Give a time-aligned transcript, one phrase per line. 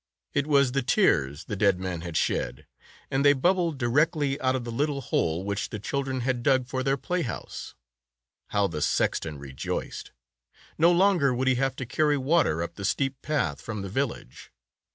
[0.33, 2.65] It was the tears the dead man had shed,
[3.11, 6.81] and they bubbled directly out of the little hole which the children had dug for
[6.81, 7.75] their playhouse.
[8.47, 10.11] How the sexton rejoiced!
[10.75, 14.51] No longer would he have to carry water up the steep path from the village.